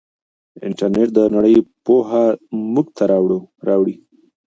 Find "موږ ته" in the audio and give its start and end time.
2.73-3.03